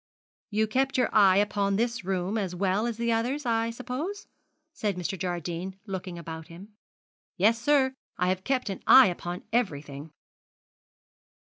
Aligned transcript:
'You 0.49 0.65
kept 0.65 0.97
your 0.97 1.13
eye 1.13 1.37
upon 1.37 1.75
this 1.75 2.03
room 2.03 2.35
as 2.35 2.55
well 2.55 2.87
as 2.87 2.97
the 2.97 3.11
others, 3.11 3.45
I 3.45 3.69
suppose,' 3.69 4.25
said 4.73 4.95
Mr. 4.95 5.15
Jardine, 5.15 5.75
looking 5.85 6.17
about 6.17 6.47
him. 6.47 6.73
'Yes, 7.37 7.61
sir, 7.61 7.93
I 8.17 8.29
have 8.29 8.43
kept 8.43 8.71
an 8.71 8.81
eye 8.87 9.09
upon 9.09 9.43
everything.' 9.53 10.11